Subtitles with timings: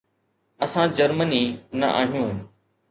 [0.61, 1.43] اسان جرمني
[1.79, 2.37] نه آهيون.